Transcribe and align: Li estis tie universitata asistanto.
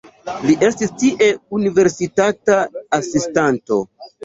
Li 0.45 0.53
estis 0.67 0.93
tie 1.03 1.27
universitata 1.59 2.59
asistanto. 3.01 3.83